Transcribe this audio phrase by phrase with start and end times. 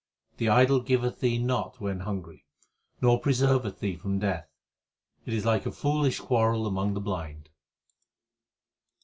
[0.37, 2.43] The idol giveth thee not when hungry,
[3.01, 4.49] nor presenvth thee from death.
[5.27, 7.49] It is like a foolish quarrel among the blind.